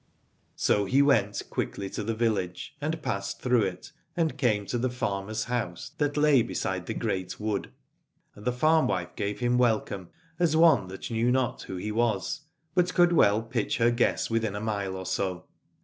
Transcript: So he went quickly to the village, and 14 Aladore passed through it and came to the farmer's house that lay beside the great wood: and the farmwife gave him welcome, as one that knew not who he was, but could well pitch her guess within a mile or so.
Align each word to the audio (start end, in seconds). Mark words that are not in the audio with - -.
So 0.55 0.85
he 0.85 1.03
went 1.03 1.43
quickly 1.51 1.87
to 1.91 2.03
the 2.03 2.15
village, 2.15 2.75
and 2.81 2.95
14 2.95 2.97
Aladore 2.97 3.03
passed 3.03 3.39
through 3.39 3.61
it 3.65 3.91
and 4.17 4.35
came 4.35 4.65
to 4.65 4.79
the 4.79 4.89
farmer's 4.89 5.43
house 5.43 5.91
that 5.99 6.17
lay 6.17 6.41
beside 6.41 6.87
the 6.87 6.95
great 6.95 7.39
wood: 7.39 7.71
and 8.33 8.43
the 8.43 8.51
farmwife 8.51 9.15
gave 9.15 9.41
him 9.41 9.59
welcome, 9.59 10.09
as 10.39 10.57
one 10.57 10.87
that 10.87 11.11
knew 11.11 11.29
not 11.29 11.61
who 11.61 11.75
he 11.75 11.91
was, 11.91 12.41
but 12.73 12.95
could 12.95 13.13
well 13.13 13.43
pitch 13.43 13.77
her 13.77 13.91
guess 13.91 14.27
within 14.27 14.55
a 14.55 14.59
mile 14.59 14.95
or 14.95 15.05
so. 15.05 15.45